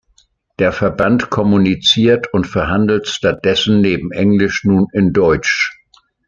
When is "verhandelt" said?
2.47-3.07